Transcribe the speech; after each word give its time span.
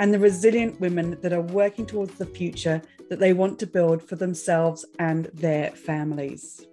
and 0.00 0.14
the 0.14 0.18
resilient 0.18 0.80
women 0.80 1.18
that 1.20 1.34
are 1.34 1.42
working 1.42 1.84
towards 1.84 2.14
the 2.14 2.24
future 2.24 2.80
that 3.10 3.20
they 3.20 3.34
want 3.34 3.58
to 3.58 3.66
build 3.66 4.02
for 4.02 4.16
themselves 4.16 4.82
and 4.98 5.26
their 5.34 5.70
families. 5.72 6.64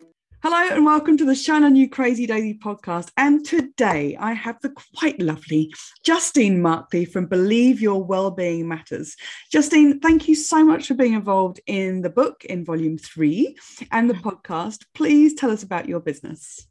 Hello 0.42 0.70
and 0.74 0.86
welcome 0.86 1.18
to 1.18 1.26
the 1.26 1.36
Shine 1.36 1.66
On 1.66 1.76
You 1.76 1.90
Crazy 1.90 2.26
Daisy 2.26 2.58
podcast. 2.58 3.10
And 3.18 3.46
today 3.46 4.16
I 4.18 4.32
have 4.32 4.62
the 4.62 4.74
quite 4.96 5.22
lovely 5.22 5.74
Justine 6.06 6.62
Markley 6.62 7.04
from 7.04 7.26
Believe 7.26 7.82
Your 7.82 8.02
Wellbeing 8.02 8.66
Matters. 8.66 9.18
Justine, 9.52 10.00
thank 10.00 10.30
you 10.30 10.36
so 10.36 10.64
much 10.64 10.88
for 10.88 10.94
being 10.94 11.14
involved 11.14 11.60
in 11.68 12.04
the 12.04 12.10
book 12.10 12.46
in 12.46 12.64
volume 12.64 12.98
three 12.98 13.58
and 13.92 14.10
the 14.10 14.14
podcast. 14.14 14.86
Please 14.94 15.34
tell 15.34 15.52
us 15.52 15.64
about 15.64 15.90
your 15.90 16.00
business. 16.00 16.66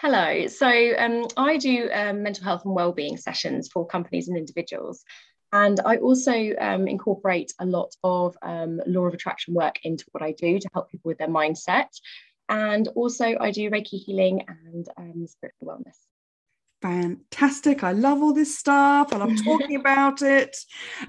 Hello. 0.00 0.46
So 0.46 0.66
um, 0.96 1.26
I 1.36 1.58
do 1.58 1.90
um, 1.92 2.22
mental 2.22 2.44
health 2.44 2.64
and 2.64 2.74
wellbeing 2.74 3.18
sessions 3.18 3.68
for 3.70 3.86
companies 3.86 4.28
and 4.28 4.38
individuals. 4.38 5.04
And 5.52 5.80
I 5.84 5.96
also 5.96 6.54
um, 6.60 6.86
incorporate 6.86 7.52
a 7.58 7.66
lot 7.66 7.94
of 8.04 8.36
um, 8.42 8.80
law 8.86 9.06
of 9.06 9.14
attraction 9.14 9.54
work 9.54 9.80
into 9.82 10.04
what 10.12 10.22
I 10.22 10.32
do 10.32 10.58
to 10.58 10.68
help 10.72 10.90
people 10.90 11.08
with 11.08 11.18
their 11.18 11.28
mindset. 11.28 11.88
And 12.48 12.88
also, 12.88 13.36
I 13.38 13.50
do 13.50 13.70
Reiki 13.70 14.02
healing 14.04 14.44
and 14.48 14.88
um, 14.96 15.26
spiritual 15.26 15.68
wellness. 15.68 15.96
Fantastic. 16.82 17.84
I 17.84 17.92
love 17.92 18.22
all 18.22 18.32
this 18.32 18.58
stuff. 18.58 19.12
I 19.12 19.18
love 19.18 19.32
talking 19.44 19.76
about 19.80 20.22
it. 20.22 20.56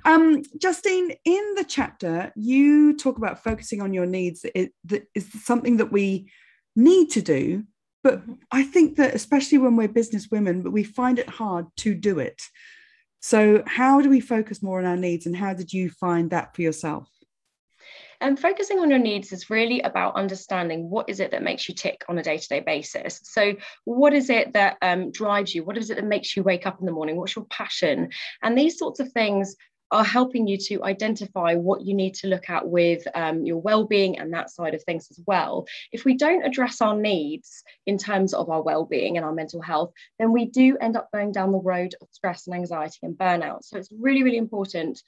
Um, 0.04 0.44
Justine, 0.58 1.14
in 1.24 1.56
the 1.56 1.64
chapter, 1.64 2.32
you 2.36 2.98
talk 2.98 3.18
about 3.18 3.44
focusing 3.44 3.82
on 3.82 3.94
your 3.94 4.06
needs. 4.06 4.46
It, 4.54 4.74
that 4.86 5.08
is 5.16 5.30
something 5.44 5.78
that 5.78 5.92
we 5.92 6.30
need 6.76 7.10
to 7.12 7.22
do. 7.22 7.64
But 8.04 8.22
mm-hmm. 8.22 8.34
I 8.52 8.64
think 8.64 8.98
that, 8.98 9.14
especially 9.14 9.60
when 9.60 9.76
we're 9.76 9.88
business 9.88 10.28
women, 10.30 10.62
but 10.62 10.72
we 10.72 10.84
find 10.84 11.20
it 11.20 11.30
hard 11.30 11.68
to 11.78 11.96
do 11.96 12.20
it. 12.20 12.42
So, 13.22 13.64
how 13.68 14.02
do 14.02 14.10
we 14.10 14.20
focus 14.20 14.64
more 14.64 14.80
on 14.80 14.86
our 14.86 14.98
needs, 14.98 15.28
and 15.28 15.36
how 15.36 15.54
did 15.54 15.72
you 15.72 15.92
find 15.92 16.32
that 16.32 16.56
for 16.56 16.64
yourself? 16.64 17.08
And 18.20 18.40
focusing 18.40 18.80
on 18.80 18.90
your 18.90 19.00
needs 19.00 19.32
is 19.32 19.50
really 19.50 19.82
about 19.82 20.16
understanding 20.16 20.90
what 20.90 21.10
is 21.10 21.20
it 21.20 21.32
that 21.32 21.42
makes 21.44 21.68
you 21.68 21.74
tick 21.74 22.04
on 22.08 22.20
a 22.20 22.24
day-to-day 22.24 22.62
basis. 22.62 23.20
So, 23.24 23.54
what 23.86 24.14
is 24.14 24.30
it 24.32 24.54
that 24.54 24.78
um, 24.82 25.12
drives 25.12 25.54
you? 25.54 25.64
What 25.64 25.78
is 25.78 25.92
it 25.92 25.96
that 25.96 26.06
makes 26.06 26.36
you 26.36 26.42
wake 26.42 26.66
up 26.66 26.80
in 26.80 26.86
the 26.88 26.92
morning? 26.92 27.16
What's 27.16 27.36
your 27.36 27.46
passion? 27.46 28.10
And 28.42 28.58
these 28.58 28.80
sorts 28.80 29.00
of 29.00 29.12
things 29.12 29.56
are 29.92 30.04
helping 30.04 30.48
you 30.48 30.58
to 30.58 30.84
identify 30.84 31.56
what 31.56 31.82
you 31.86 31.94
need 31.94 32.14
to 32.16 32.28
look 32.28 32.50
at 32.50 32.68
with 32.68 33.04
um, 33.14 33.46
your 33.46 33.58
well-being 33.58 34.20
and 34.20 34.34
that 34.34 34.50
side 34.50 34.74
of 34.74 34.84
things 34.84 35.08
as 35.12 35.20
well 35.28 35.66
if 35.92 36.06
we 36.06 36.16
don't 36.16 36.46
address 36.46 36.82
our 36.82 36.96
needs 36.96 37.64
in 37.86 37.98
terms 37.98 38.34
of 38.34 38.50
our 38.50 38.62
well-being 38.62 39.18
and 39.18 39.26
our 39.26 39.34
mental 39.34 39.62
health 39.62 39.92
then 40.20 40.32
we 40.32 40.46
do 40.46 40.78
end 40.80 40.96
up 40.96 41.10
going 41.14 41.32
down 41.32 41.52
the 41.52 41.58
road 41.58 41.94
of 42.02 42.08
stress 42.12 42.48
and 42.48 42.56
anxiety 42.56 43.00
and 43.04 43.18
burnout 43.18 43.64
so 43.64 43.78
it's 43.78 43.90
really 44.00 44.24
really 44.24 44.38
important 44.38 45.02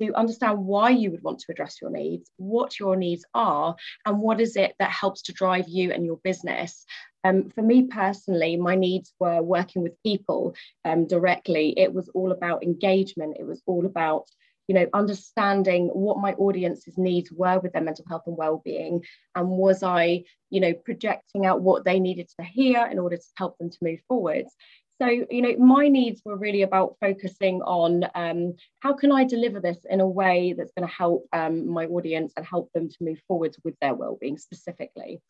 to 0.00 0.14
understand 0.14 0.58
why 0.58 0.90
you 0.90 1.10
would 1.10 1.22
want 1.22 1.38
to 1.40 1.52
address 1.52 1.76
your 1.80 1.90
needs, 1.90 2.30
what 2.36 2.78
your 2.78 2.96
needs 2.96 3.24
are, 3.34 3.76
and 4.06 4.18
what 4.18 4.40
is 4.40 4.56
it 4.56 4.74
that 4.78 4.90
helps 4.90 5.22
to 5.22 5.32
drive 5.32 5.68
you 5.68 5.92
and 5.92 6.06
your 6.06 6.18
business. 6.24 6.86
Um, 7.24 7.50
for 7.50 7.62
me 7.62 7.86
personally, 7.86 8.56
my 8.56 8.76
needs 8.76 9.12
were 9.18 9.42
working 9.42 9.82
with 9.82 10.02
people 10.02 10.54
um, 10.84 11.06
directly. 11.06 11.74
It 11.76 11.92
was 11.92 12.08
all 12.14 12.32
about 12.32 12.62
engagement. 12.62 13.36
It 13.38 13.46
was 13.46 13.62
all 13.66 13.86
about 13.86 14.26
you 14.70 14.74
know 14.74 14.86
understanding 14.94 15.88
what 15.88 16.18
my 16.18 16.32
audience's 16.34 16.96
needs 16.96 17.32
were 17.32 17.58
with 17.58 17.72
their 17.72 17.82
mental 17.82 18.04
health 18.08 18.22
and 18.26 18.36
well-being 18.36 19.04
and 19.34 19.48
was 19.48 19.82
i 19.82 20.22
you 20.48 20.60
know 20.60 20.72
projecting 20.72 21.44
out 21.44 21.60
what 21.60 21.84
they 21.84 21.98
needed 21.98 22.28
to 22.38 22.44
hear 22.44 22.86
in 22.86 23.00
order 23.00 23.16
to 23.16 23.32
help 23.36 23.58
them 23.58 23.68
to 23.68 23.78
move 23.82 23.98
forwards 24.06 24.54
so 25.02 25.08
you 25.08 25.42
know 25.42 25.56
my 25.56 25.88
needs 25.88 26.22
were 26.24 26.36
really 26.36 26.62
about 26.62 26.94
focusing 27.00 27.62
on 27.62 28.04
um, 28.14 28.54
how 28.78 28.92
can 28.92 29.10
i 29.10 29.24
deliver 29.24 29.58
this 29.58 29.78
in 29.90 29.98
a 29.98 30.06
way 30.06 30.54
that's 30.56 30.72
going 30.78 30.86
to 30.86 30.94
help 30.94 31.26
um, 31.32 31.68
my 31.68 31.86
audience 31.86 32.32
and 32.36 32.46
help 32.46 32.70
them 32.72 32.88
to 32.88 32.96
move 33.00 33.20
forwards 33.26 33.58
with 33.64 33.74
their 33.80 33.94
well-being 33.94 34.38
specifically 34.38 35.20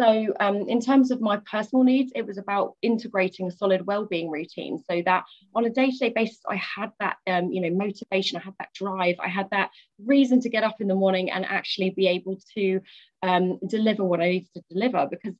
so, 0.00 0.34
um, 0.40 0.68
in 0.68 0.80
terms 0.80 1.10
of 1.10 1.20
my 1.20 1.38
personal 1.50 1.82
needs, 1.82 2.12
it 2.14 2.26
was 2.26 2.38
about 2.38 2.74
integrating 2.82 3.46
a 3.46 3.50
solid 3.50 3.86
well-being 3.86 4.30
routine, 4.30 4.82
so 4.90 5.02
that 5.06 5.24
on 5.54 5.64
a 5.64 5.70
day-to-day 5.70 6.10
basis, 6.10 6.40
I 6.48 6.56
had 6.56 6.92
that, 7.00 7.16
um, 7.26 7.50
you 7.50 7.60
know, 7.62 7.70
motivation, 7.70 8.36
I 8.36 8.42
had 8.42 8.54
that 8.58 8.74
drive, 8.74 9.16
I 9.18 9.28
had 9.28 9.48
that 9.50 9.70
reason 10.04 10.40
to 10.40 10.50
get 10.50 10.64
up 10.64 10.80
in 10.80 10.88
the 10.88 10.94
morning 10.94 11.30
and 11.30 11.44
actually 11.44 11.90
be 11.90 12.08
able 12.08 12.38
to 12.54 12.80
um, 13.22 13.58
deliver 13.66 14.04
what 14.04 14.20
I 14.20 14.28
needed 14.28 14.52
to 14.54 14.62
deliver. 14.70 15.06
Because 15.10 15.34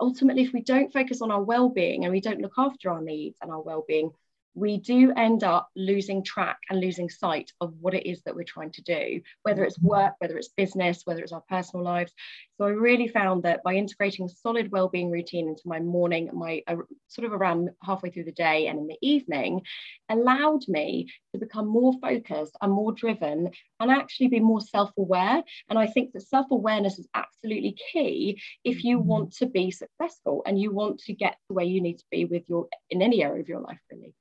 ultimately, 0.00 0.42
if 0.42 0.52
we 0.52 0.62
don't 0.62 0.92
focus 0.92 1.20
on 1.20 1.30
our 1.30 1.42
well-being 1.42 2.04
and 2.04 2.12
we 2.12 2.20
don't 2.20 2.40
look 2.40 2.54
after 2.58 2.90
our 2.90 3.02
needs 3.02 3.38
and 3.42 3.50
our 3.50 3.62
well-being, 3.62 4.10
we 4.56 4.78
do 4.78 5.12
end 5.12 5.44
up 5.44 5.68
losing 5.76 6.24
track 6.24 6.58
and 6.70 6.80
losing 6.80 7.10
sight 7.10 7.52
of 7.60 7.74
what 7.78 7.92
it 7.92 8.08
is 8.08 8.22
that 8.22 8.34
we're 8.34 8.42
trying 8.42 8.72
to 8.72 8.82
do, 8.82 9.20
whether 9.42 9.62
it's 9.64 9.78
work, 9.78 10.14
whether 10.18 10.38
it's 10.38 10.48
business, 10.48 11.02
whether 11.04 11.20
it's 11.20 11.32
our 11.32 11.42
personal 11.46 11.84
lives. 11.84 12.12
So 12.56 12.64
I 12.64 12.70
really 12.70 13.06
found 13.06 13.42
that 13.42 13.62
by 13.62 13.74
integrating 13.74 14.24
a 14.24 14.30
solid 14.30 14.72
well-being 14.72 15.10
routine 15.10 15.48
into 15.48 15.60
my 15.66 15.78
morning, 15.78 16.30
my 16.32 16.62
uh, 16.66 16.76
sort 17.08 17.26
of 17.26 17.34
around 17.34 17.68
halfway 17.82 18.08
through 18.08 18.24
the 18.24 18.32
day 18.32 18.66
and 18.68 18.78
in 18.78 18.86
the 18.86 18.96
evening, 19.02 19.60
allowed 20.08 20.66
me 20.68 21.12
to 21.34 21.38
become 21.38 21.68
more 21.68 21.92
focused 22.00 22.56
and 22.62 22.72
more 22.72 22.92
driven 22.92 23.50
and 23.78 23.90
actually 23.90 24.28
be 24.28 24.40
more 24.40 24.62
self-aware. 24.62 25.42
And 25.68 25.78
I 25.78 25.86
think 25.86 26.12
that 26.14 26.22
self-awareness 26.22 26.98
is 26.98 27.08
absolutely 27.12 27.76
key 27.92 28.40
if 28.64 28.84
you 28.84 29.00
mm-hmm. 29.00 29.08
want 29.08 29.32
to 29.34 29.46
be 29.46 29.70
successful 29.70 30.42
and 30.46 30.58
you 30.58 30.72
want 30.72 31.00
to 31.00 31.12
get 31.12 31.36
to 31.48 31.54
where 31.54 31.66
you 31.66 31.82
need 31.82 31.98
to 31.98 32.06
be 32.10 32.24
with 32.24 32.44
your 32.48 32.68
in 32.88 33.02
any 33.02 33.22
area 33.22 33.42
of 33.42 33.50
your 33.50 33.60
life, 33.60 33.80
really. 33.92 34.14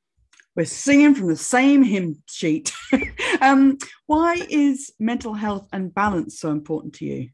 We're 0.56 0.66
singing 0.66 1.16
from 1.16 1.28
the 1.28 1.36
same 1.36 1.84
hymn 1.84 2.24
sheet. 2.28 2.72
um, 3.42 3.78
why 4.06 4.36
is 4.50 4.94
mental 5.00 5.34
health 5.34 5.68
and 5.74 5.94
balance 5.94 6.40
so 6.40 6.50
important 6.52 6.96
to 6.96 7.06
you? 7.06 7.30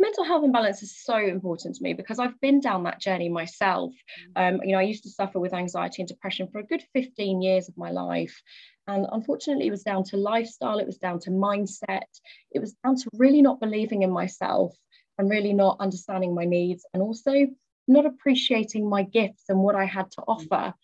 mental 0.00 0.24
health 0.24 0.42
and 0.42 0.52
balance 0.52 0.82
is 0.82 0.96
so 0.98 1.16
important 1.16 1.76
to 1.76 1.82
me 1.82 1.92
because 1.92 2.18
I've 2.18 2.40
been 2.40 2.60
down 2.60 2.84
that 2.84 3.00
journey 3.00 3.28
myself. 3.28 3.92
Um, 4.34 4.60
you 4.64 4.72
know, 4.72 4.78
I 4.78 4.82
used 4.82 5.04
to 5.04 5.10
suffer 5.10 5.38
with 5.38 5.52
anxiety 5.52 6.02
and 6.02 6.08
depression 6.08 6.48
for 6.50 6.58
a 6.58 6.66
good 6.66 6.82
15 6.94 7.42
years 7.42 7.68
of 7.68 7.76
my 7.76 7.90
life. 7.90 8.40
And 8.86 9.06
unfortunately, 9.12 9.66
it 9.66 9.70
was 9.70 9.82
down 9.82 10.04
to 10.04 10.16
lifestyle, 10.16 10.78
it 10.78 10.86
was 10.86 10.96
down 10.96 11.20
to 11.20 11.30
mindset, 11.30 12.08
it 12.50 12.60
was 12.60 12.72
down 12.82 12.96
to 12.96 13.10
really 13.12 13.42
not 13.42 13.60
believing 13.60 14.02
in 14.02 14.10
myself 14.10 14.74
and 15.18 15.30
really 15.30 15.52
not 15.52 15.76
understanding 15.80 16.34
my 16.34 16.46
needs 16.46 16.84
and 16.94 17.02
also 17.02 17.46
not 17.86 18.06
appreciating 18.06 18.88
my 18.88 19.02
gifts 19.02 19.44
and 19.48 19.58
what 19.58 19.74
I 19.74 19.84
had 19.84 20.10
to 20.12 20.22
offer. 20.26 20.74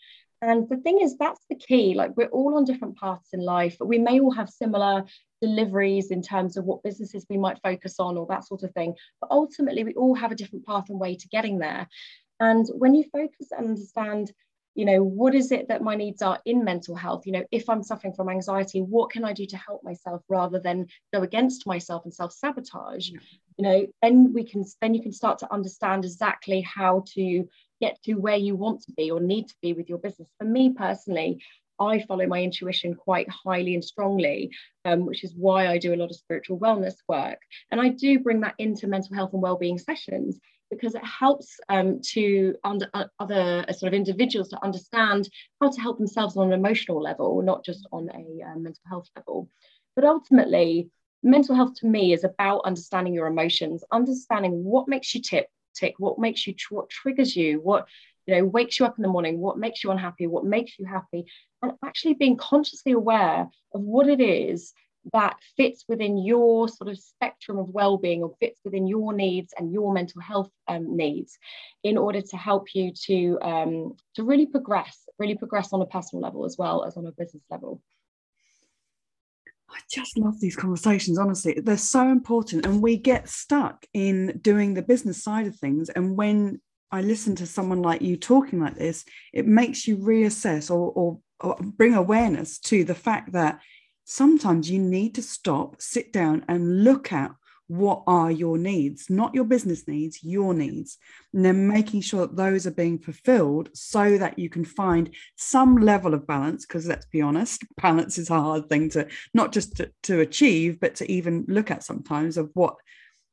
And 0.42 0.68
the 0.68 0.76
thing 0.76 1.00
is, 1.00 1.16
that's 1.16 1.40
the 1.48 1.56
key. 1.56 1.94
Like, 1.94 2.16
we're 2.16 2.28
all 2.28 2.56
on 2.56 2.64
different 2.64 2.96
paths 2.96 3.30
in 3.32 3.40
life. 3.40 3.76
But 3.78 3.88
we 3.88 3.98
may 3.98 4.20
all 4.20 4.32
have 4.32 4.50
similar 4.50 5.04
deliveries 5.40 6.10
in 6.10 6.22
terms 6.22 6.56
of 6.56 6.64
what 6.64 6.82
businesses 6.82 7.26
we 7.28 7.38
might 7.38 7.60
focus 7.62 7.96
on 7.98 8.16
or 8.16 8.26
that 8.26 8.46
sort 8.46 8.62
of 8.62 8.72
thing. 8.72 8.94
But 9.20 9.30
ultimately, 9.30 9.84
we 9.84 9.94
all 9.94 10.14
have 10.14 10.32
a 10.32 10.36
different 10.36 10.66
path 10.66 10.86
and 10.88 11.00
way 11.00 11.16
to 11.16 11.28
getting 11.28 11.58
there. 11.58 11.88
And 12.38 12.66
when 12.74 12.94
you 12.94 13.04
focus 13.12 13.48
and 13.50 13.68
understand, 13.68 14.32
you 14.74 14.84
know, 14.84 15.02
what 15.02 15.34
is 15.34 15.52
it 15.52 15.68
that 15.68 15.82
my 15.82 15.94
needs 15.94 16.20
are 16.20 16.38
in 16.44 16.62
mental 16.62 16.94
health? 16.94 17.26
You 17.26 17.32
know, 17.32 17.44
if 17.50 17.70
I'm 17.70 17.82
suffering 17.82 18.12
from 18.12 18.28
anxiety, 18.28 18.80
what 18.82 19.10
can 19.10 19.24
I 19.24 19.32
do 19.32 19.46
to 19.46 19.56
help 19.56 19.82
myself 19.82 20.22
rather 20.28 20.60
than 20.60 20.86
go 21.14 21.22
against 21.22 21.66
myself 21.66 22.04
and 22.04 22.12
self 22.12 22.32
sabotage? 22.32 23.08
Yeah. 23.08 23.18
You 23.56 23.62
know, 23.62 23.86
then 24.02 24.34
we 24.34 24.44
can, 24.44 24.64
then 24.82 24.92
you 24.92 25.02
can 25.02 25.12
start 25.12 25.38
to 25.38 25.52
understand 25.52 26.04
exactly 26.04 26.60
how 26.60 27.04
to 27.14 27.48
get 27.80 28.02
to 28.04 28.14
where 28.14 28.36
you 28.36 28.54
want 28.54 28.82
to 28.82 28.92
be 28.92 29.10
or 29.10 29.20
need 29.20 29.48
to 29.48 29.54
be 29.62 29.72
with 29.72 29.88
your 29.88 29.98
business. 29.98 30.28
For 30.38 30.44
me 30.44 30.72
personally, 30.72 31.42
I 31.78 32.00
follow 32.00 32.26
my 32.26 32.42
intuition 32.42 32.94
quite 32.94 33.28
highly 33.28 33.74
and 33.74 33.84
strongly, 33.84 34.50
um, 34.84 35.04
which 35.04 35.24
is 35.24 35.34
why 35.36 35.68
I 35.68 35.78
do 35.78 35.94
a 35.94 35.96
lot 35.96 36.10
of 36.10 36.16
spiritual 36.16 36.58
wellness 36.58 36.94
work. 37.08 37.38
And 37.70 37.80
I 37.80 37.88
do 37.90 38.18
bring 38.18 38.40
that 38.40 38.54
into 38.58 38.86
mental 38.86 39.14
health 39.14 39.32
and 39.32 39.42
well-being 39.42 39.78
sessions 39.78 40.38
because 40.70 40.94
it 40.94 41.04
helps 41.04 41.60
um, 41.68 42.00
to 42.02 42.54
under, 42.64 42.88
uh, 42.94 43.04
other 43.20 43.64
uh, 43.68 43.72
sort 43.72 43.92
of 43.92 43.96
individuals 43.96 44.48
to 44.48 44.64
understand 44.64 45.28
how 45.60 45.70
to 45.70 45.80
help 45.80 45.98
themselves 45.98 46.36
on 46.36 46.48
an 46.48 46.58
emotional 46.58 47.00
level, 47.00 47.42
not 47.42 47.64
just 47.64 47.86
on 47.92 48.08
a 48.10 48.44
uh, 48.44 48.58
mental 48.58 48.82
health 48.88 49.08
level. 49.14 49.48
But 49.94 50.04
ultimately, 50.04 50.90
mental 51.22 51.54
health 51.54 51.74
to 51.80 51.86
me 51.86 52.12
is 52.12 52.24
about 52.24 52.62
understanding 52.64 53.14
your 53.14 53.26
emotions, 53.26 53.84
understanding 53.92 54.64
what 54.64 54.88
makes 54.88 55.14
you 55.14 55.22
tip, 55.22 55.46
tick, 55.78 55.94
what 55.98 56.18
makes 56.18 56.46
you, 56.46 56.54
what 56.70 56.90
triggers 56.90 57.36
you, 57.36 57.60
what 57.60 57.86
you 58.26 58.34
know 58.34 58.44
wakes 58.44 58.78
you 58.78 58.86
up 58.86 58.96
in 58.98 59.02
the 59.02 59.08
morning, 59.08 59.38
what 59.38 59.58
makes 59.58 59.84
you 59.84 59.90
unhappy, 59.90 60.26
what 60.26 60.44
makes 60.44 60.78
you 60.78 60.84
happy, 60.84 61.24
and 61.62 61.72
actually 61.84 62.14
being 62.14 62.36
consciously 62.36 62.92
aware 62.92 63.48
of 63.74 63.80
what 63.80 64.08
it 64.08 64.20
is 64.20 64.72
that 65.12 65.36
fits 65.56 65.84
within 65.88 66.18
your 66.18 66.68
sort 66.68 66.88
of 66.88 66.98
spectrum 66.98 67.58
of 67.58 67.68
well-being 67.70 68.22
or 68.22 68.34
fits 68.40 68.60
within 68.64 68.86
your 68.86 69.12
needs 69.12 69.54
and 69.56 69.72
your 69.72 69.92
mental 69.92 70.20
health 70.20 70.50
um, 70.68 70.96
needs 70.96 71.38
in 71.84 71.96
order 71.96 72.20
to 72.20 72.36
help 72.36 72.74
you 72.74 72.92
to 72.92 73.38
um, 73.42 73.94
to 74.14 74.24
really 74.24 74.46
progress 74.46 75.04
really 75.18 75.36
progress 75.36 75.72
on 75.72 75.80
a 75.80 75.86
personal 75.86 76.22
level 76.22 76.44
as 76.44 76.56
well 76.58 76.84
as 76.84 76.96
on 76.96 77.06
a 77.06 77.12
business 77.12 77.44
level 77.50 77.80
I 79.68 79.78
just 79.90 80.16
love 80.16 80.40
these 80.40 80.56
conversations, 80.56 81.18
honestly. 81.18 81.54
They're 81.60 81.76
so 81.76 82.08
important. 82.08 82.66
And 82.66 82.80
we 82.80 82.96
get 82.96 83.28
stuck 83.28 83.84
in 83.92 84.38
doing 84.40 84.74
the 84.74 84.82
business 84.82 85.22
side 85.22 85.46
of 85.46 85.56
things. 85.56 85.88
And 85.88 86.16
when 86.16 86.60
I 86.92 87.00
listen 87.02 87.34
to 87.36 87.46
someone 87.46 87.82
like 87.82 88.00
you 88.00 88.16
talking 88.16 88.60
like 88.60 88.76
this, 88.76 89.04
it 89.32 89.46
makes 89.46 89.86
you 89.86 89.98
reassess 89.98 90.70
or, 90.70 90.92
or, 90.92 91.18
or 91.40 91.56
bring 91.60 91.94
awareness 91.94 92.58
to 92.60 92.84
the 92.84 92.94
fact 92.94 93.32
that 93.32 93.60
sometimes 94.04 94.70
you 94.70 94.80
need 94.80 95.14
to 95.16 95.22
stop, 95.22 95.80
sit 95.80 96.12
down, 96.12 96.44
and 96.48 96.84
look 96.84 97.12
at 97.12 97.32
what 97.68 98.02
are 98.06 98.30
your 98.30 98.58
needs, 98.58 99.10
not 99.10 99.34
your 99.34 99.44
business 99.44 99.88
needs, 99.88 100.22
your 100.22 100.54
needs. 100.54 100.98
And 101.32 101.44
then 101.44 101.68
making 101.68 102.02
sure 102.02 102.26
that 102.26 102.36
those 102.36 102.66
are 102.66 102.72
being 102.72 102.98
fulfilled 102.98 103.70
so 103.74 104.18
that 104.18 104.38
you 104.38 104.48
can 104.48 104.64
find 104.64 105.10
some 105.36 105.76
level 105.76 106.14
of 106.14 106.26
balance. 106.26 106.64
Because 106.64 106.86
let's 106.86 107.06
be 107.06 107.20
honest, 107.20 107.64
balance 107.82 108.18
is 108.18 108.30
a 108.30 108.40
hard 108.40 108.68
thing 108.68 108.90
to 108.90 109.08
not 109.34 109.52
just 109.52 109.76
to, 109.76 109.90
to 110.04 110.20
achieve, 110.20 110.80
but 110.80 110.94
to 110.96 111.10
even 111.10 111.44
look 111.48 111.70
at 111.70 111.84
sometimes 111.84 112.36
of 112.36 112.50
what 112.54 112.76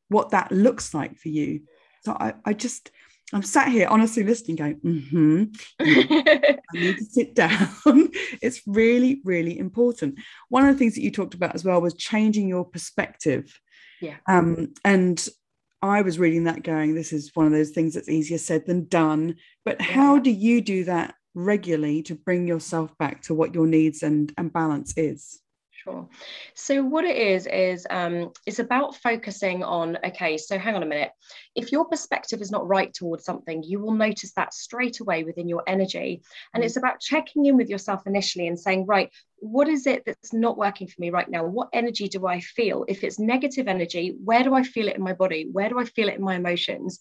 what 0.10 0.30
that 0.32 0.52
looks 0.52 0.94
like 0.94 1.18
for 1.18 1.30
you. 1.30 1.62
So 2.04 2.16
I, 2.20 2.34
I 2.46 2.54
just 2.54 2.92
I'm 3.34 3.42
sat 3.42 3.70
here 3.70 3.88
honestly 3.88 4.24
listening, 4.24 4.58
going, 4.58 4.80
mm-hmm. 4.80 5.44
I 5.80 6.60
need 6.74 6.98
to 6.98 7.06
sit 7.06 7.34
down. 7.34 7.70
it's 8.42 8.62
really, 8.68 9.22
really 9.24 9.58
important. 9.58 10.20
One 10.50 10.68
of 10.68 10.76
the 10.76 10.78
things 10.78 10.94
that 10.96 11.02
you 11.02 11.10
talked 11.10 11.34
about 11.34 11.56
as 11.56 11.64
well 11.66 11.82
was 11.82 11.96
changing 11.96 12.48
your 12.48 12.64
perspective. 12.64 13.60
Yeah. 14.04 14.18
Um, 14.28 14.74
and 14.84 15.26
I 15.82 16.02
was 16.02 16.20
reading 16.20 16.44
that 16.44 16.62
going, 16.62 16.94
this 16.94 17.14
is 17.14 17.32
one 17.34 17.46
of 17.46 17.54
those 17.54 17.70
things 17.70 17.94
that's 17.94 18.10
easier 18.10 18.38
said 18.38 18.66
than 18.66 18.86
done. 18.88 19.38
But 19.64 19.80
yeah. 19.80 19.86
how 19.86 20.20
do 20.20 20.30
you 20.30 20.60
do 20.60 20.84
that 20.84 21.16
regularly 21.34 22.04
to 22.04 22.16
bring 22.16 22.46
yourself 22.46 22.98
back 22.98 23.22
to 23.24 23.34
what 23.34 23.56
your 23.56 23.66
needs 23.66 24.04
and, 24.04 24.34
and 24.38 24.52
balance 24.52 24.94
is? 24.98 25.40
Sure. 25.84 26.08
So 26.54 26.82
what 26.82 27.04
it 27.04 27.18
is 27.18 27.46
is 27.46 27.86
um, 27.90 28.32
it's 28.46 28.60
about 28.60 28.96
focusing 28.96 29.64
on. 29.66 29.98
Okay, 30.06 30.38
so 30.38 30.58
hang 30.58 30.76
on 30.76 30.84
a 30.84 30.86
minute. 30.86 31.12
If 31.56 31.74
your 31.74 31.86
perspective 31.86 32.42
is 32.42 32.52
not 32.52 32.66
right 32.66 32.94
towards 32.94 33.26
something, 33.26 33.64
you 33.64 33.82
will 33.82 33.92
notice 33.92 34.32
that 34.34 34.54
straight 34.54 35.02
away 35.02 35.26
within 35.26 35.50
your 35.50 35.62
energy, 35.68 36.24
and 36.54 36.64
mm. 36.64 36.66
it's 36.66 36.78
about 36.78 37.02
checking 37.02 37.48
in 37.48 37.58
with 37.58 37.70
yourself 37.70 38.08
initially 38.08 38.48
and 38.48 38.58
saying, 38.58 38.86
right, 38.86 39.10
what 39.40 39.68
is 39.68 39.86
it 39.86 40.04
that's 40.06 40.32
not 40.32 40.58
working 40.58 40.88
for 40.88 40.96
me 41.00 41.10
right 41.10 41.30
now? 41.30 41.44
What 41.44 41.68
energy 41.74 42.08
do 42.08 42.28
I 42.28 42.40
feel? 42.40 42.86
If 42.88 43.04
it's 43.04 43.20
negative 43.20 43.68
energy, 43.68 44.16
where 44.24 44.44
do 44.44 44.54
I 44.54 44.64
feel 44.64 44.88
it 44.88 44.96
in 44.96 45.04
my 45.04 45.14
body? 45.14 45.50
Where 45.52 45.68
do 45.68 45.80
I 45.80 45.86
feel 45.86 46.08
it 46.08 46.16
in 46.16 46.24
my 46.24 46.36
emotions? 46.36 46.98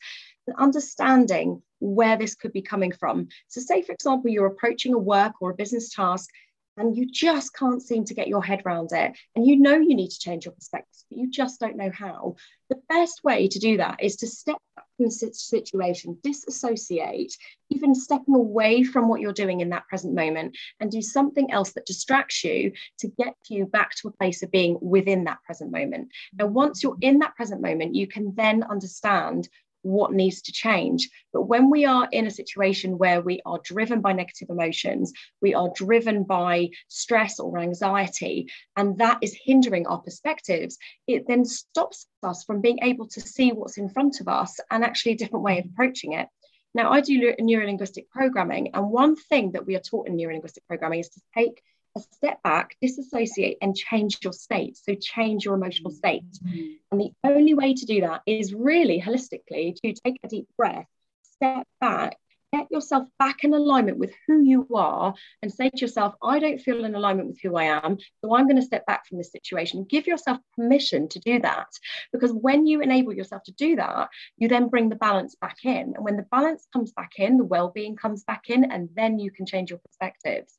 And 0.48 0.56
understanding 0.58 1.62
where 1.78 2.16
this 2.16 2.34
could 2.34 2.52
be 2.52 2.62
coming 2.62 2.90
from. 2.90 3.28
So, 3.46 3.60
say 3.60 3.82
for 3.82 3.92
example, 3.92 4.28
you're 4.28 4.46
approaching 4.46 4.92
a 4.92 4.98
work 4.98 5.34
or 5.40 5.50
a 5.50 5.54
business 5.54 5.94
task 5.94 6.28
and 6.76 6.96
you 6.96 7.10
just 7.10 7.54
can't 7.54 7.82
seem 7.82 8.04
to 8.04 8.14
get 8.14 8.28
your 8.28 8.42
head 8.42 8.62
around 8.64 8.90
it. 8.92 9.12
And 9.34 9.46
you 9.46 9.56
know 9.56 9.76
you 9.76 9.94
need 9.94 10.10
to 10.10 10.18
change 10.18 10.44
your 10.44 10.54
perspective 10.54 11.02
but 11.12 11.18
you 11.18 11.30
just 11.30 11.60
don't 11.60 11.76
know 11.76 11.90
how. 11.92 12.36
The 12.70 12.80
best 12.88 13.22
way 13.22 13.48
to 13.48 13.58
do 13.58 13.76
that 13.76 14.02
is 14.02 14.16
to 14.16 14.26
step 14.26 14.56
back 14.76 14.86
from 14.96 15.06
the 15.06 15.10
situation 15.10 16.18
disassociate 16.22 17.36
even 17.70 17.94
stepping 17.94 18.34
away 18.34 18.82
from 18.82 19.08
what 19.08 19.20
you're 19.20 19.32
doing 19.32 19.60
in 19.60 19.70
that 19.70 19.86
present 19.88 20.14
moment 20.14 20.56
and 20.80 20.90
do 20.90 21.02
something 21.02 21.50
else 21.50 21.72
that 21.72 21.86
distracts 21.86 22.44
you 22.44 22.72
to 22.98 23.08
get 23.08 23.34
you 23.48 23.66
back 23.66 23.94
to 23.94 24.08
a 24.08 24.12
place 24.12 24.42
of 24.42 24.50
being 24.50 24.78
within 24.80 25.24
that 25.24 25.42
present 25.44 25.70
moment. 25.70 26.08
Now 26.38 26.46
once 26.46 26.82
you're 26.82 26.96
in 27.00 27.18
that 27.18 27.36
present 27.36 27.60
moment 27.60 27.94
you 27.94 28.06
can 28.06 28.34
then 28.34 28.62
understand 28.62 29.48
what 29.82 30.12
needs 30.12 30.42
to 30.42 30.52
change. 30.52 31.08
But 31.32 31.42
when 31.42 31.70
we 31.70 31.84
are 31.84 32.08
in 32.10 32.26
a 32.26 32.30
situation 32.30 32.98
where 32.98 33.20
we 33.20 33.40
are 33.44 33.60
driven 33.62 34.00
by 34.00 34.12
negative 34.12 34.48
emotions, 34.50 35.12
we 35.40 35.54
are 35.54 35.72
driven 35.74 36.24
by 36.24 36.70
stress 36.88 37.38
or 37.38 37.58
anxiety, 37.58 38.48
and 38.76 38.98
that 38.98 39.18
is 39.22 39.36
hindering 39.44 39.86
our 39.86 40.00
perspectives, 40.00 40.78
it 41.06 41.26
then 41.26 41.44
stops 41.44 42.06
us 42.22 42.44
from 42.44 42.60
being 42.60 42.78
able 42.82 43.06
to 43.08 43.20
see 43.20 43.50
what's 43.50 43.78
in 43.78 43.88
front 43.88 44.20
of 44.20 44.28
us 44.28 44.58
and 44.70 44.84
actually 44.84 45.12
a 45.12 45.16
different 45.16 45.44
way 45.44 45.58
of 45.58 45.66
approaching 45.66 46.12
it. 46.12 46.28
Now, 46.74 46.90
I 46.90 47.02
do 47.02 47.34
neurolinguistic 47.38 48.08
programming, 48.08 48.70
and 48.74 48.90
one 48.90 49.14
thing 49.14 49.52
that 49.52 49.66
we 49.66 49.76
are 49.76 49.80
taught 49.80 50.08
in 50.08 50.16
neurolinguistic 50.16 50.66
programming 50.66 51.00
is 51.00 51.10
to 51.10 51.20
take 51.36 51.62
a 51.96 52.00
step 52.00 52.42
back, 52.42 52.76
disassociate, 52.80 53.58
and 53.60 53.76
change 53.76 54.18
your 54.22 54.32
state. 54.32 54.76
So, 54.76 54.94
change 54.94 55.44
your 55.44 55.54
emotional 55.54 55.90
state. 55.90 56.24
Mm-hmm. 56.44 56.72
And 56.90 57.00
the 57.00 57.12
only 57.24 57.54
way 57.54 57.74
to 57.74 57.86
do 57.86 58.00
that 58.02 58.22
is 58.26 58.54
really 58.54 59.00
holistically 59.00 59.74
to 59.76 59.92
take 59.92 60.18
a 60.22 60.28
deep 60.28 60.48
breath, 60.56 60.86
step 61.22 61.66
back, 61.80 62.16
get 62.52 62.70
yourself 62.70 63.08
back 63.18 63.44
in 63.44 63.54
alignment 63.54 63.98
with 63.98 64.12
who 64.26 64.42
you 64.42 64.66
are, 64.74 65.14
and 65.42 65.52
say 65.52 65.70
to 65.70 65.80
yourself, 65.80 66.14
I 66.22 66.38
don't 66.38 66.60
feel 66.60 66.84
in 66.84 66.94
alignment 66.94 67.28
with 67.28 67.40
who 67.42 67.56
I 67.56 67.64
am. 67.64 67.98
So, 68.24 68.34
I'm 68.34 68.46
going 68.46 68.56
to 68.56 68.62
step 68.62 68.86
back 68.86 69.06
from 69.06 69.18
this 69.18 69.32
situation. 69.32 69.84
Give 69.84 70.06
yourself 70.06 70.38
permission 70.56 71.08
to 71.08 71.18
do 71.20 71.40
that. 71.40 71.68
Because 72.12 72.32
when 72.32 72.66
you 72.66 72.80
enable 72.80 73.12
yourself 73.12 73.42
to 73.44 73.52
do 73.52 73.76
that, 73.76 74.08
you 74.38 74.48
then 74.48 74.68
bring 74.68 74.88
the 74.88 74.96
balance 74.96 75.34
back 75.34 75.58
in. 75.64 75.94
And 75.94 76.04
when 76.04 76.16
the 76.16 76.26
balance 76.30 76.66
comes 76.72 76.92
back 76.92 77.12
in, 77.18 77.36
the 77.36 77.44
well 77.44 77.68
being 77.68 77.96
comes 77.96 78.24
back 78.24 78.48
in, 78.48 78.70
and 78.70 78.88
then 78.94 79.18
you 79.18 79.30
can 79.30 79.44
change 79.44 79.70
your 79.70 79.80
perspectives 79.80 80.58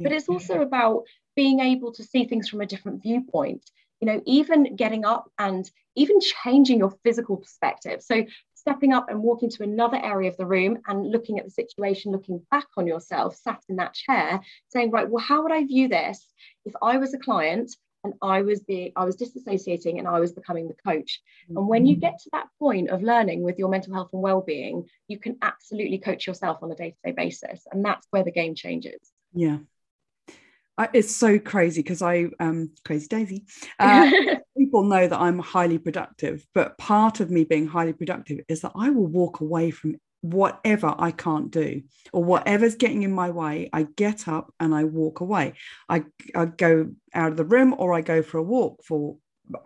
but 0.00 0.12
it's 0.12 0.28
also 0.28 0.62
about 0.62 1.04
being 1.36 1.60
able 1.60 1.92
to 1.92 2.02
see 2.02 2.24
things 2.24 2.48
from 2.48 2.60
a 2.60 2.66
different 2.66 3.02
viewpoint 3.02 3.62
you 4.00 4.06
know 4.06 4.20
even 4.26 4.76
getting 4.76 5.04
up 5.04 5.30
and 5.38 5.70
even 5.94 6.18
changing 6.20 6.78
your 6.78 6.94
physical 7.04 7.36
perspective 7.36 8.02
so 8.02 8.24
stepping 8.54 8.92
up 8.92 9.08
and 9.08 9.22
walking 9.22 9.48
to 9.48 9.62
another 9.62 9.98
area 10.02 10.28
of 10.28 10.36
the 10.36 10.46
room 10.46 10.78
and 10.86 11.10
looking 11.10 11.38
at 11.38 11.44
the 11.44 11.50
situation 11.50 12.12
looking 12.12 12.40
back 12.50 12.66
on 12.76 12.86
yourself 12.86 13.36
sat 13.36 13.62
in 13.68 13.76
that 13.76 13.94
chair 13.94 14.40
saying 14.68 14.90
right 14.90 15.08
well 15.08 15.22
how 15.22 15.42
would 15.42 15.52
i 15.52 15.64
view 15.64 15.88
this 15.88 16.28
if 16.64 16.74
i 16.82 16.96
was 16.96 17.14
a 17.14 17.18
client 17.18 17.70
and 18.04 18.14
I 18.22 18.42
was 18.42 18.62
the 18.62 18.92
I 18.96 19.04
was 19.04 19.16
disassociating 19.16 19.98
and 19.98 20.08
I 20.08 20.20
was 20.20 20.32
becoming 20.32 20.68
the 20.68 20.90
coach. 20.90 21.20
And 21.48 21.68
when 21.68 21.86
you 21.86 21.96
mm-hmm. 21.96 22.00
get 22.00 22.18
to 22.20 22.30
that 22.32 22.46
point 22.58 22.90
of 22.90 23.02
learning 23.02 23.42
with 23.42 23.58
your 23.58 23.68
mental 23.68 23.94
health 23.94 24.10
and 24.12 24.22
well-being, 24.22 24.88
you 25.08 25.18
can 25.18 25.36
absolutely 25.42 25.98
coach 25.98 26.26
yourself 26.26 26.62
on 26.62 26.72
a 26.72 26.74
day-to-day 26.74 27.12
basis. 27.12 27.66
And 27.70 27.84
that's 27.84 28.06
where 28.10 28.24
the 28.24 28.32
game 28.32 28.54
changes. 28.54 29.00
Yeah, 29.34 29.58
it's 30.92 31.14
so 31.14 31.38
crazy 31.38 31.82
because 31.82 32.02
I 32.02 32.26
um 32.38 32.70
crazy 32.84 33.06
Daisy. 33.08 33.44
Uh, 33.78 34.10
people 34.56 34.84
know 34.84 35.06
that 35.06 35.18
I'm 35.18 35.38
highly 35.38 35.78
productive, 35.78 36.44
but 36.54 36.76
part 36.78 37.20
of 37.20 37.30
me 37.30 37.44
being 37.44 37.66
highly 37.66 37.92
productive 37.92 38.40
is 38.48 38.60
that 38.60 38.72
I 38.76 38.90
will 38.90 39.06
walk 39.06 39.40
away 39.40 39.70
from 39.70 39.96
whatever 40.22 40.94
I 40.98 41.12
can't 41.12 41.50
do 41.50 41.82
or 42.12 42.22
whatever's 42.22 42.74
getting 42.74 43.02
in 43.02 43.12
my 43.12 43.30
way. 43.30 43.70
I 43.72 43.84
get 43.84 44.28
up 44.28 44.52
and 44.60 44.74
I 44.74 44.84
walk 44.84 45.20
away. 45.20 45.54
I, 45.88 46.04
I 46.34 46.44
go 46.44 46.90
out 47.14 47.30
of 47.30 47.36
the 47.36 47.44
room 47.44 47.74
or 47.78 47.94
I 47.94 48.02
go 48.02 48.22
for 48.22 48.38
a 48.38 48.42
walk 48.42 48.84
for 48.84 49.16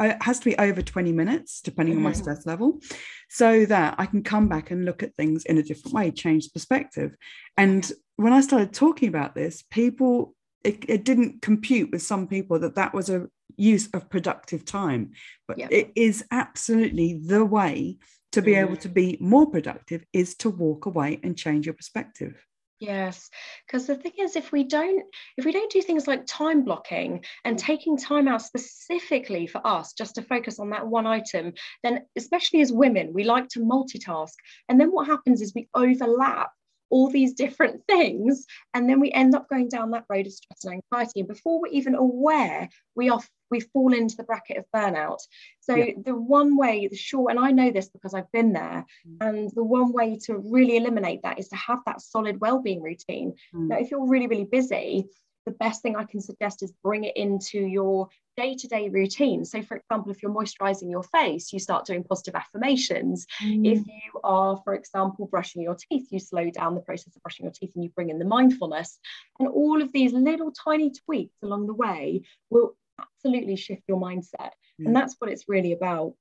it 0.01 0.23
has 0.23 0.39
to 0.39 0.45
be 0.47 0.57
over 0.59 0.83
20 0.83 1.13
minutes 1.13 1.61
depending 1.61 1.97
mm-hmm. 1.97 2.07
on 2.07 2.11
my 2.11 2.13
mm-hmm. 2.13 2.23
stress 2.23 2.47
level 2.47 2.81
so 3.29 3.67
that 3.67 3.95
i 3.99 4.07
can 4.07 4.23
come 4.23 4.49
back 4.49 4.71
and 4.71 4.85
look 4.85 5.03
at 5.03 5.15
things 5.15 5.45
in 5.45 5.59
a 5.59 5.63
different 5.63 5.95
way 5.95 6.11
change 6.11 6.51
perspective 6.53 7.15
and 7.57 7.93
when 8.17 8.33
i 8.33 8.41
started 8.41 8.73
talking 8.73 9.09
about 9.09 9.35
this 9.35 9.63
people 9.71 10.35
it, 10.65 10.85
it 10.89 11.05
didn't 11.05 11.43
compute 11.43 11.91
with 11.93 12.03
some 12.03 12.27
people 12.27 12.59
that 12.59 12.75
that 12.75 12.95
was 12.95 13.11
a 13.11 13.29
use 13.57 13.89
of 13.93 14.11
productive 14.11 14.65
time 14.65 15.13
but 15.47 15.59
yeah. 15.59 15.69
it 15.71 15.93
is 15.95 16.25
absolutely 16.33 17.21
the 17.25 17.45
way 17.45 17.97
to 18.33 18.43
be 18.43 18.53
mm. 18.53 18.63
able 18.63 18.77
to 18.77 18.89
be 18.89 19.17
more 19.21 19.49
productive 19.49 20.05
is 20.13 20.35
to 20.35 20.51
walk 20.51 20.87
away 20.87 21.21
and 21.23 21.39
change 21.39 21.67
your 21.67 21.75
perspective 21.75 22.35
yes 22.81 23.31
because 23.67 23.87
the 23.87 23.95
thing 23.95 24.13
is 24.19 24.35
if 24.35 24.51
we 24.51 24.65
don't 24.65 25.05
if 25.37 25.45
we 25.45 25.53
don't 25.53 25.71
do 25.71 25.81
things 25.81 26.09
like 26.09 26.27
time 26.27 26.65
blocking 26.65 27.25
and 27.45 27.57
taking 27.57 27.97
time 27.97 28.27
out 28.27 28.43
specifically 28.43 29.47
for 29.47 29.65
us 29.65 29.93
just 29.93 30.17
to 30.17 30.23
focus 30.23 30.59
on 30.59 30.71
that 30.71 30.85
one 30.85 31.07
item 31.07 31.53
then 31.85 32.01
especially 32.17 32.61
as 32.61 32.73
women 32.73 33.13
we 33.13 33.23
like 33.23 33.49
to 33.49 33.61
multitask 33.61 34.33
and 34.69 34.81
then 34.81 34.91
what 34.91 35.07
happens 35.07 35.41
is 35.41 35.53
we 35.55 35.69
overlap 35.75 36.51
all 36.95 37.11
these 37.11 37.33
different 37.33 37.83
things 37.89 38.47
and 38.73 38.89
then 38.89 39.01
we 39.01 39.11
end 39.11 39.35
up 39.35 39.49
going 39.49 39.69
down 39.69 39.91
that 39.91 40.05
road 40.09 40.29
of 40.29 40.33
stress 40.33 40.63
and 40.65 40.81
anxiety 40.93 41.19
and 41.19 41.29
before 41.29 41.61
we're 41.61 41.67
even 41.67 41.97
aware 41.97 42.69
we 42.95 43.09
are 43.11 43.21
we 43.51 43.59
fall 43.59 43.93
into 43.93 44.17
the 44.17 44.23
bracket 44.23 44.59
of 44.59 44.65
burnout 44.73 45.19
so 45.59 45.75
yeah. 45.75 45.93
the 46.05 46.15
one 46.15 46.57
way 46.57 46.87
the 46.87 46.97
short 46.97 47.33
and 47.33 47.41
i 47.41 47.51
know 47.51 47.73
this 47.73 47.89
because 47.89 48.15
i've 48.15 48.31
been 48.31 48.53
there 48.53 48.87
mm. 49.05 49.17
and 49.21 49.51
the 49.57 49.65
one 49.65 49.93
way 49.93 50.17
to 50.17 50.39
really 50.39 50.77
eliminate 50.77 51.21
that 51.25 51.41
is 51.41 51.49
to 51.49 51.57
have 51.57 51.81
that 51.85 52.01
solid 52.01 52.41
well-being 52.41 52.81
routine 52.81 53.35
mm. 53.53 53.67
now 53.67 53.77
if 53.77 53.91
you're 53.91 54.07
really 54.07 54.29
really 54.29 54.45
busy 54.45 55.05
the 55.47 55.53
best 55.53 55.83
thing 55.83 55.97
I 55.97 56.05
can 56.05 56.21
suggest 56.21 56.63
is 56.63 56.73
bring 56.83 57.05
it 57.05 57.17
into 57.17 57.59
your 57.61 58.09
day 58.37 58.55
to 58.55 58.69
day 58.69 58.89
routine. 58.89 59.45
So, 59.45 59.63
for 59.63 59.77
example, 59.77 60.11
if 60.11 60.23
you're 60.23 60.33
moisturizing 60.33 60.91
your 60.91 61.03
face, 61.03 61.53
you 61.53 61.59
start 61.59 61.87
doing 61.87 62.05
positive 62.05 62.35
affirmations. 62.35 63.27
Mm. 63.43 63.67
If 63.73 63.87
you 63.87 64.21
are, 64.23 64.61
for 64.65 64.75
example, 64.75 65.27
brushing 65.27 65.63
your 65.63 65.77
teeth, 65.77 66.09
you 66.11 66.19
slow 66.19 66.51
down 66.51 66.75
the 66.75 66.81
process 66.81 67.15
of 67.15 67.23
brushing 67.23 67.45
your 67.45 67.53
teeth 67.53 67.73
and 67.75 67.85
you 67.85 67.91
bring 67.91 68.11
in 68.11 68.19
the 68.19 68.25
mindfulness. 68.25 68.99
And 69.39 69.49
all 69.49 69.83
of 69.83 69.93
these 69.93 70.13
little 70.13 70.53
tiny 70.53 70.91
tweaks 70.91 71.37
along 71.43 71.67
the 71.67 71.75
way 71.75 72.23
will 72.51 72.75
absolutely 73.01 73.57
shift 73.57 73.83
your 73.87 74.01
mindset. 74.01 74.51
Yeah. 74.79 74.87
And 74.87 74.97
that's 74.97 75.17
what 75.19 75.31
it's 75.31 75.49
really 75.49 75.73
about. 75.73 76.15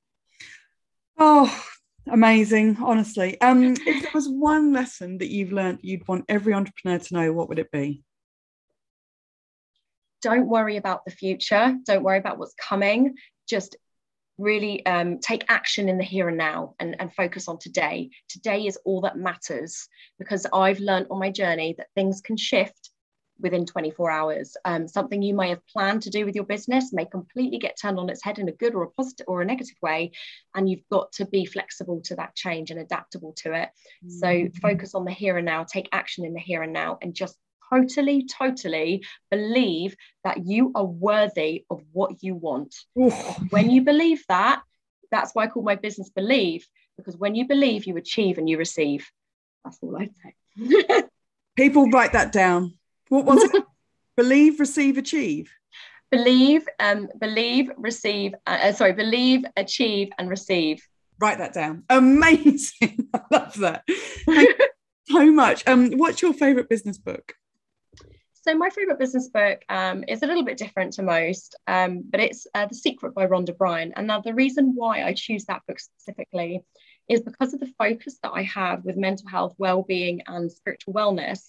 Oh, 1.17 1.63
amazing. 2.07 2.77
Honestly. 2.81 3.39
Um, 3.41 3.63
if 3.85 4.01
there 4.01 4.11
was 4.13 4.27
one 4.27 4.73
lesson 4.73 5.17
that 5.19 5.29
you've 5.29 5.51
learned 5.51 5.79
you'd 5.81 6.07
want 6.07 6.25
every 6.29 6.53
entrepreneur 6.53 6.99
to 6.99 7.13
know, 7.13 7.33
what 7.33 7.49
would 7.49 7.59
it 7.59 7.71
be? 7.71 8.03
Don't 10.23 10.47
worry 10.47 10.77
about 10.77 11.05
the 11.05 11.11
future. 11.11 11.77
Don't 11.85 12.03
worry 12.03 12.17
about 12.17 12.39
what's 12.39 12.55
coming. 12.55 13.15
Just 13.47 13.75
really 14.37 14.83
um, 14.85 15.19
take 15.19 15.45
action 15.49 15.89
in 15.89 15.97
the 15.97 16.03
here 16.03 16.29
and 16.29 16.37
now 16.37 16.73
and, 16.79 16.95
and 16.99 17.13
focus 17.13 17.47
on 17.47 17.59
today. 17.59 18.09
Today 18.29 18.65
is 18.65 18.79
all 18.85 19.01
that 19.01 19.17
matters 19.17 19.87
because 20.17 20.47
I've 20.51 20.79
learned 20.79 21.07
on 21.11 21.19
my 21.19 21.29
journey 21.29 21.75
that 21.77 21.87
things 21.93 22.21
can 22.21 22.37
shift 22.37 22.89
within 23.39 23.65
24 23.65 24.09
hours. 24.09 24.55
Um, 24.63 24.87
something 24.87 25.21
you 25.21 25.33
may 25.35 25.49
have 25.49 25.65
planned 25.67 26.03
to 26.03 26.09
do 26.09 26.25
with 26.25 26.35
your 26.35 26.45
business 26.45 26.93
may 26.93 27.05
completely 27.05 27.57
get 27.57 27.77
turned 27.79 27.99
on 27.99 28.09
its 28.09 28.23
head 28.23 28.39
in 28.39 28.47
a 28.47 28.53
good 28.53 28.73
or 28.73 28.83
a 28.83 28.91
positive 28.91 29.25
or 29.27 29.41
a 29.41 29.45
negative 29.45 29.75
way. 29.81 30.11
And 30.55 30.69
you've 30.69 30.87
got 30.89 31.11
to 31.13 31.25
be 31.25 31.45
flexible 31.45 32.01
to 32.05 32.15
that 32.15 32.35
change 32.35 32.71
and 32.71 32.79
adaptable 32.79 33.33
to 33.37 33.53
it. 33.53 33.69
Mm-hmm. 34.05 34.09
So 34.09 34.59
focus 34.61 34.95
on 34.95 35.03
the 35.03 35.11
here 35.11 35.37
and 35.37 35.45
now, 35.45 35.65
take 35.65 35.89
action 35.91 36.25
in 36.25 36.33
the 36.33 36.39
here 36.39 36.63
and 36.63 36.73
now, 36.73 36.97
and 37.01 37.13
just 37.13 37.37
totally, 37.73 38.25
totally 38.25 39.05
believe 39.31 39.95
that 40.23 40.45
you 40.45 40.71
are 40.75 40.85
worthy 40.85 41.65
of 41.69 41.81
what 41.91 42.23
you 42.23 42.35
want. 42.35 42.75
When 43.49 43.69
you 43.69 43.81
believe 43.81 44.23
that, 44.29 44.61
that's 45.11 45.33
why 45.33 45.43
I 45.43 45.47
call 45.47 45.63
my 45.63 45.75
business 45.75 46.09
Believe, 46.09 46.67
because 46.97 47.17
when 47.17 47.35
you 47.35 47.47
believe, 47.47 47.85
you 47.85 47.97
achieve 47.97 48.37
and 48.37 48.49
you 48.49 48.57
receive. 48.57 49.09
That's 49.63 49.77
all 49.81 49.97
I'd 49.97 50.11
say. 50.15 51.03
People 51.55 51.89
write 51.89 52.13
that 52.13 52.31
down. 52.31 52.73
What 53.09 53.25
was 53.25 53.43
it? 53.43 53.63
believe, 54.17 54.59
receive, 54.59 54.97
achieve. 54.97 55.51
Believe, 56.11 56.67
um, 56.79 57.09
believe, 57.19 57.71
receive. 57.77 58.33
Uh, 58.45 58.59
uh, 58.63 58.71
sorry, 58.73 58.93
believe, 58.93 59.45
achieve, 59.57 60.09
and 60.17 60.29
receive. 60.29 60.81
Write 61.19 61.37
that 61.39 61.53
down. 61.53 61.83
Amazing. 61.89 63.09
I 63.13 63.21
love 63.31 63.55
that. 63.59 63.83
so 65.07 65.31
much. 65.31 65.65
Um, 65.67 65.91
what's 65.93 66.21
your 66.21 66.33
favorite 66.33 66.69
business 66.69 66.97
book? 66.97 67.33
So 68.45 68.53
my 68.55 68.69
favorite 68.69 68.99
business 68.99 69.29
book 69.29 69.63
um, 69.69 70.03
is 70.05 70.21
a 70.21 70.27
little 70.27 70.43
bit 70.43 70.57
different 70.57 70.91
to 70.93 71.01
most, 71.01 71.55
um, 71.65 72.03
but 72.09 72.19
it's 72.19 72.45
uh, 72.53 72.65
The 72.65 72.75
Secret 72.75 73.15
by 73.15 73.25
Rhonda 73.25 73.57
Bryan. 73.57 73.93
And 73.95 74.05
now 74.05 74.19
the 74.19 74.33
reason 74.33 74.73
why 74.75 75.05
I 75.05 75.13
choose 75.13 75.45
that 75.45 75.61
book 75.65 75.79
specifically 75.79 76.61
is 77.07 77.21
because 77.21 77.53
of 77.53 77.61
the 77.61 77.73
focus 77.79 78.19
that 78.21 78.33
I 78.33 78.43
have 78.43 78.83
with 78.83 78.97
mental 78.97 79.29
health, 79.29 79.55
well-being, 79.57 80.23
and 80.27 80.51
spiritual 80.51 80.93
wellness. 80.93 81.39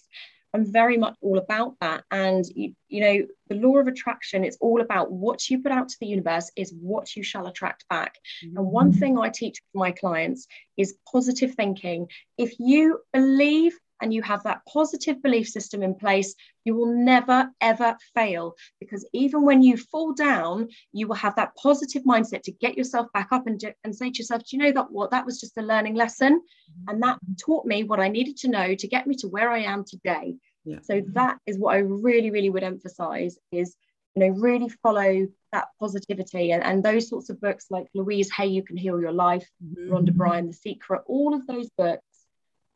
I'm 0.53 0.71
very 0.71 0.95
much 0.95 1.17
all 1.19 1.37
about 1.37 1.75
that. 1.81 2.05
And 2.11 2.45
you, 2.55 2.73
you 2.87 3.01
know, 3.01 3.27
the 3.49 3.55
law 3.55 3.77
of 3.77 3.87
attraction 3.87 4.45
is 4.45 4.57
all 4.61 4.79
about 4.79 5.11
what 5.11 5.49
you 5.49 5.61
put 5.61 5.73
out 5.73 5.89
to 5.89 5.97
the 5.99 6.07
universe 6.07 6.49
is 6.55 6.73
what 6.79 7.13
you 7.13 7.23
shall 7.23 7.47
attract 7.47 7.83
back. 7.89 8.15
Mm-hmm. 8.41 8.57
And 8.57 8.67
one 8.67 8.93
thing 8.93 9.19
I 9.19 9.27
teach 9.27 9.61
my 9.73 9.91
clients 9.91 10.47
is 10.77 10.95
positive 11.11 11.55
thinking. 11.55 12.07
If 12.37 12.55
you 12.57 13.01
believe 13.11 13.77
and 14.01 14.13
you 14.13 14.21
have 14.21 14.43
that 14.43 14.61
positive 14.71 15.21
belief 15.21 15.47
system 15.47 15.83
in 15.83 15.95
place, 15.95 16.35
you 16.63 16.75
will 16.75 16.93
never 16.93 17.49
ever 17.61 17.95
fail 18.13 18.55
because 18.79 19.07
even 19.13 19.43
when 19.43 19.61
you 19.61 19.77
fall 19.77 20.13
down, 20.13 20.67
you 20.91 21.07
will 21.07 21.15
have 21.15 21.35
that 21.35 21.55
positive 21.55 22.03
mindset 22.03 22.41
to 22.43 22.51
get 22.51 22.77
yourself 22.77 23.07
back 23.13 23.29
up 23.31 23.47
and, 23.47 23.59
do, 23.59 23.71
and 23.83 23.95
say 23.95 24.09
to 24.09 24.17
yourself, 24.17 24.43
Do 24.43 24.57
you 24.57 24.63
know 24.63 24.71
that 24.71 24.91
what 24.91 25.11
that 25.11 25.25
was 25.25 25.39
just 25.39 25.57
a 25.57 25.61
learning 25.61 25.95
lesson? 25.95 26.39
Mm-hmm. 26.39 26.89
And 26.89 27.03
that 27.03 27.19
taught 27.39 27.65
me 27.65 27.83
what 27.83 27.99
I 27.99 28.07
needed 28.07 28.37
to 28.37 28.49
know 28.49 28.75
to 28.75 28.87
get 28.87 29.07
me 29.07 29.15
to 29.17 29.27
where 29.27 29.51
I 29.51 29.59
am 29.59 29.83
today. 29.85 30.35
Yeah. 30.65 30.79
So 30.81 31.01
that 31.13 31.37
is 31.45 31.59
what 31.59 31.75
I 31.75 31.79
really, 31.79 32.31
really 32.31 32.49
would 32.49 32.63
emphasize 32.63 33.37
is 33.51 33.75
you 34.15 34.21
know 34.21 34.29
really 34.39 34.69
follow 34.69 35.27
that 35.51 35.67
positivity 35.79 36.51
and, 36.51 36.63
and 36.63 36.83
those 36.83 37.09
sorts 37.09 37.29
of 37.29 37.39
books 37.41 37.67
like 37.69 37.85
louise 37.93 38.31
hay 38.31 38.47
you 38.47 38.63
can 38.63 38.77
heal 38.77 38.99
your 38.99 39.11
life 39.11 39.45
mm-hmm. 39.63 39.93
rhonda 39.93 40.13
bryan 40.13 40.47
the 40.47 40.53
secret 40.53 41.01
all 41.05 41.33
of 41.33 41.45
those 41.47 41.69
books 41.77 42.14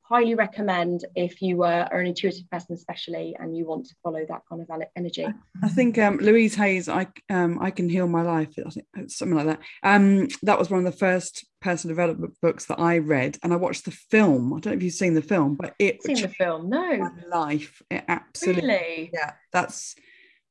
highly 0.10 0.34
recommend 0.34 1.06
if 1.16 1.40
you 1.42 1.64
are 1.64 1.94
an 1.94 2.08
intuitive 2.08 2.50
person 2.50 2.74
especially 2.74 3.36
and 3.40 3.56
you 3.56 3.66
want 3.66 3.86
to 3.86 3.96
follow 4.02 4.26
that 4.28 4.42
kind 4.50 4.62
of 4.62 4.68
energy. 4.96 5.28
I 5.62 5.70
think 5.70 6.00
um, 6.00 6.18
louise 6.18 6.56
hayes 6.56 6.90
i 6.90 7.08
um, 7.30 7.60
i 7.62 7.70
can 7.70 7.88
heal 7.88 8.08
my 8.08 8.24
life 8.24 8.50
i 8.66 8.70
think 8.70 8.86
something 9.08 9.38
like 9.38 9.46
that. 9.46 9.60
Um, 9.84 10.28
that 10.44 10.58
was 10.58 10.70
one 10.70 10.80
of 10.80 10.92
the 10.92 10.98
first 10.98 11.46
personal 11.62 11.96
development 11.96 12.36
books 12.42 12.66
that 12.66 12.80
i 12.80 12.98
read 12.98 13.38
and 13.44 13.54
i 13.54 13.56
watched 13.56 13.86
the 13.86 13.92
film. 13.92 14.54
I 14.54 14.60
don't 14.60 14.74
know 14.74 14.78
if 14.78 14.84
you've 14.84 14.94
seen 14.94 15.14
the 15.14 15.22
film 15.22 15.56
but 15.56 15.76
it 15.78 16.02
seen 16.02 16.22
the 16.22 16.28
film 16.30 16.70
no. 16.70 17.12
life. 17.30 17.82
It 17.92 18.04
absolutely 18.08 18.64
really? 18.64 19.10
yeah 19.14 19.34
that's 19.54 19.96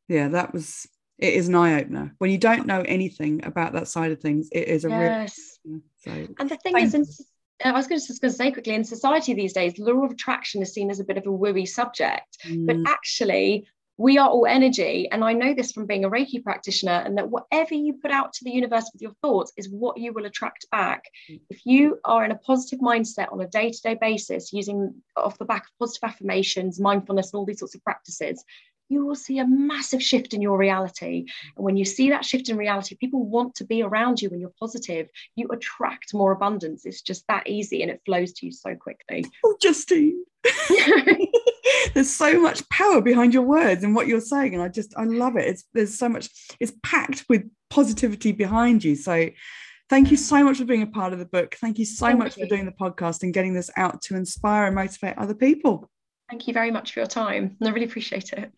yeah 0.06 0.28
that 0.28 0.52
was 0.52 0.86
it 1.18 1.34
is 1.34 1.48
an 1.48 1.56
eye-opener. 1.56 2.14
When 2.18 2.30
you 2.30 2.38
don't 2.38 2.68
know 2.68 2.82
anything 2.82 3.44
about 3.44 3.72
that 3.72 3.88
side 3.88 4.12
of 4.12 4.20
things 4.20 4.48
it 4.52 4.68
is 4.68 4.84
a 4.84 4.88
yes. 4.88 5.58
real 5.64 5.80
so, 6.04 6.28
and 6.38 6.48
the 6.48 6.56
thing 6.56 6.78
is 6.78 6.94
I 7.64 7.72
was 7.72 7.86
going 7.86 8.00
to, 8.00 8.06
just 8.06 8.20
going 8.20 8.30
to 8.30 8.36
say 8.36 8.52
quickly 8.52 8.74
in 8.74 8.84
society 8.84 9.34
these 9.34 9.52
days, 9.52 9.78
law 9.78 10.04
of 10.04 10.12
attraction 10.12 10.62
is 10.62 10.72
seen 10.72 10.90
as 10.90 11.00
a 11.00 11.04
bit 11.04 11.18
of 11.18 11.26
a 11.26 11.30
wooey 11.30 11.66
subject, 11.66 12.38
mm. 12.46 12.66
but 12.66 12.76
actually, 12.90 13.66
we 13.96 14.16
are 14.16 14.28
all 14.28 14.46
energy. 14.46 15.08
And 15.10 15.24
I 15.24 15.32
know 15.32 15.54
this 15.54 15.72
from 15.72 15.86
being 15.86 16.04
a 16.04 16.10
Reiki 16.10 16.42
practitioner, 16.42 17.02
and 17.04 17.18
that 17.18 17.30
whatever 17.30 17.74
you 17.74 17.94
put 17.94 18.12
out 18.12 18.32
to 18.34 18.44
the 18.44 18.52
universe 18.52 18.88
with 18.92 19.02
your 19.02 19.12
thoughts 19.22 19.52
is 19.56 19.68
what 19.68 19.98
you 19.98 20.12
will 20.12 20.26
attract 20.26 20.70
back. 20.70 21.02
Mm. 21.30 21.40
If 21.50 21.66
you 21.66 21.98
are 22.04 22.24
in 22.24 22.30
a 22.30 22.38
positive 22.38 22.78
mindset 22.78 23.32
on 23.32 23.40
a 23.40 23.48
day 23.48 23.70
to 23.70 23.82
day 23.82 23.98
basis, 24.00 24.52
using 24.52 24.94
off 25.16 25.38
the 25.38 25.44
back 25.44 25.62
of 25.62 25.78
positive 25.80 26.10
affirmations, 26.10 26.78
mindfulness, 26.78 27.32
and 27.32 27.38
all 27.38 27.46
these 27.46 27.58
sorts 27.58 27.74
of 27.74 27.82
practices, 27.82 28.44
you 28.88 29.04
will 29.04 29.14
see 29.14 29.38
a 29.38 29.46
massive 29.46 30.02
shift 30.02 30.34
in 30.34 30.42
your 30.42 30.56
reality. 30.56 31.26
And 31.56 31.64
when 31.64 31.76
you 31.76 31.84
see 31.84 32.10
that 32.10 32.24
shift 32.24 32.48
in 32.48 32.56
reality, 32.56 32.96
people 32.96 33.24
want 33.24 33.54
to 33.56 33.64
be 33.64 33.82
around 33.82 34.20
you 34.20 34.30
when 34.30 34.40
you're 34.40 34.52
positive. 34.58 35.08
You 35.36 35.48
attract 35.48 36.14
more 36.14 36.32
abundance. 36.32 36.86
It's 36.86 37.02
just 37.02 37.26
that 37.28 37.46
easy 37.46 37.82
and 37.82 37.90
it 37.90 38.00
flows 38.04 38.32
to 38.34 38.46
you 38.46 38.52
so 38.52 38.74
quickly. 38.74 39.24
Oh, 39.44 39.56
Justine. 39.62 40.24
there's 41.94 42.10
so 42.10 42.40
much 42.40 42.68
power 42.70 43.00
behind 43.00 43.32
your 43.32 43.44
words 43.44 43.84
and 43.84 43.94
what 43.94 44.06
you're 44.06 44.20
saying. 44.20 44.54
And 44.54 44.62
I 44.62 44.68
just, 44.68 44.94
I 44.96 45.04
love 45.04 45.36
it. 45.36 45.46
It's 45.46 45.64
there's 45.74 45.98
so 45.98 46.08
much, 46.08 46.28
it's 46.60 46.72
packed 46.82 47.24
with 47.28 47.48
positivity 47.70 48.32
behind 48.32 48.84
you. 48.84 48.96
So 48.96 49.28
thank 49.88 50.10
you 50.10 50.16
so 50.16 50.42
much 50.44 50.58
for 50.58 50.64
being 50.64 50.82
a 50.82 50.86
part 50.86 51.12
of 51.12 51.18
the 51.18 51.24
book. 51.24 51.56
Thank 51.60 51.78
you 51.78 51.84
so 51.84 52.06
thank 52.06 52.18
much 52.18 52.36
you. 52.36 52.44
for 52.44 52.48
doing 52.48 52.66
the 52.66 52.72
podcast 52.72 53.22
and 53.22 53.32
getting 53.32 53.54
this 53.54 53.70
out 53.76 54.02
to 54.02 54.16
inspire 54.16 54.66
and 54.66 54.74
motivate 54.74 55.16
other 55.18 55.34
people. 55.34 55.88
Thank 56.28 56.46
you 56.46 56.54
very 56.54 56.70
much 56.70 56.92
for 56.92 57.00
your 57.00 57.06
time. 57.06 57.56
I 57.62 57.70
really 57.70 57.86
appreciate 57.86 58.32
it. 58.32 58.52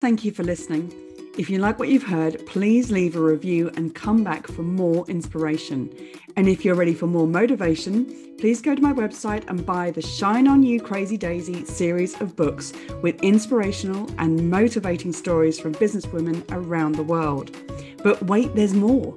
Thank 0.00 0.24
you 0.24 0.32
for 0.32 0.42
listening. 0.42 0.92
If 1.38 1.48
you 1.48 1.58
like 1.58 1.78
what 1.78 1.88
you've 1.88 2.02
heard, 2.02 2.44
please 2.46 2.90
leave 2.90 3.16
a 3.16 3.20
review 3.20 3.70
and 3.76 3.94
come 3.94 4.22
back 4.22 4.46
for 4.46 4.62
more 4.62 5.06
inspiration. 5.08 5.90
And 6.36 6.48
if 6.48 6.64
you're 6.64 6.74
ready 6.74 6.92
for 6.92 7.06
more 7.06 7.26
motivation, 7.26 8.36
please 8.38 8.60
go 8.60 8.74
to 8.74 8.82
my 8.82 8.92
website 8.92 9.48
and 9.48 9.64
buy 9.64 9.90
the 9.90 10.02
Shine 10.02 10.46
On 10.48 10.62
You 10.62 10.80
Crazy 10.80 11.16
Daisy 11.16 11.64
series 11.64 12.20
of 12.20 12.36
books 12.36 12.72
with 13.00 13.22
inspirational 13.22 14.10
and 14.18 14.50
motivating 14.50 15.12
stories 15.12 15.58
from 15.58 15.74
businesswomen 15.74 16.44
around 16.50 16.96
the 16.96 17.02
world. 17.02 17.56
But 18.02 18.22
wait, 18.24 18.54
there's 18.54 18.74
more. 18.74 19.16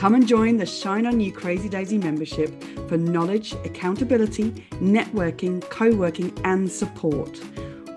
Come 0.00 0.14
and 0.14 0.26
join 0.26 0.56
the 0.56 0.64
Shine 0.64 1.04
On 1.04 1.20
You 1.20 1.30
Crazy 1.30 1.68
Daisy 1.68 1.98
membership 1.98 2.64
for 2.88 2.96
knowledge, 2.96 3.52
accountability, 3.66 4.52
networking, 4.80 5.60
co 5.68 5.94
working, 5.94 6.32
and 6.42 6.72
support. 6.72 7.38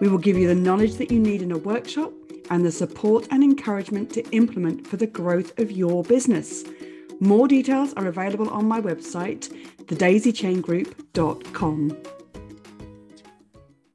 We 0.02 0.10
will 0.10 0.18
give 0.18 0.38
you 0.38 0.50
the 0.50 0.54
knowledge 0.54 0.96
that 0.96 1.12
you 1.12 1.20
need 1.22 1.42
in 1.42 1.54
a 1.54 1.58
workshop 1.58 2.12
and 2.50 2.66
the 2.66 2.74
support 2.74 3.30
and 3.32 3.42
encouragement 3.42 4.10
to 4.16 4.30
implement 4.32 4.86
for 4.86 4.98
the 4.98 5.08
growth 5.08 5.58
of 5.58 5.72
your 5.72 6.04
business. 6.04 6.66
More 7.22 7.48
details 7.48 7.94
are 7.94 8.08
available 8.08 8.50
on 8.50 8.68
my 8.68 8.82
website, 8.82 9.48
thedaisychaingroup.com. 9.86 11.98